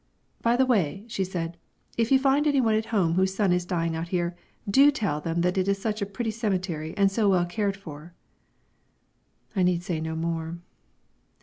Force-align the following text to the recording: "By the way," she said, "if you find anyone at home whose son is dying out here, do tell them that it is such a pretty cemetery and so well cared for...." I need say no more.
"By 0.41 0.55
the 0.55 0.65
way," 0.65 1.05
she 1.07 1.23
said, 1.23 1.57
"if 1.95 2.11
you 2.11 2.17
find 2.17 2.47
anyone 2.47 2.73
at 2.73 2.87
home 2.87 3.13
whose 3.13 3.35
son 3.35 3.51
is 3.51 3.65
dying 3.67 3.95
out 3.95 4.07
here, 4.07 4.35
do 4.67 4.89
tell 4.89 5.21
them 5.21 5.41
that 5.41 5.59
it 5.59 5.67
is 5.67 5.79
such 5.79 6.01
a 6.01 6.07
pretty 6.07 6.31
cemetery 6.31 6.95
and 6.97 7.11
so 7.11 7.29
well 7.29 7.45
cared 7.45 7.77
for...." 7.77 8.15
I 9.55 9.61
need 9.61 9.83
say 9.83 10.01
no 10.01 10.15
more. 10.15 10.57